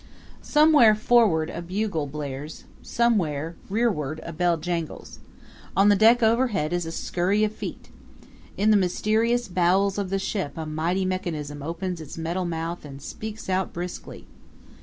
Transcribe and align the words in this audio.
Somewhere 0.41 0.95
forward 0.95 1.51
a 1.51 1.61
bugle 1.61 2.07
blares; 2.07 2.63
somewhere 2.81 3.55
rearward 3.69 4.19
a 4.23 4.33
bell 4.33 4.57
jangles. 4.57 5.19
On 5.77 5.89
the 5.89 5.95
deck 5.95 6.23
overhead 6.23 6.73
is 6.73 6.87
a 6.87 6.91
scurry 6.91 7.43
of 7.43 7.53
feet. 7.53 7.89
In 8.57 8.71
the 8.71 8.77
mysterious 8.77 9.47
bowels 9.47 9.99
of 9.99 10.09
the 10.09 10.17
ship 10.17 10.57
a 10.57 10.65
mighty 10.65 11.05
mechanism 11.05 11.61
opens 11.61 12.01
its 12.01 12.17
metal 12.17 12.45
mouth 12.45 12.83
and 12.83 12.99
speaks 12.99 13.47
out 13.47 13.73
briskly. 13.73 14.25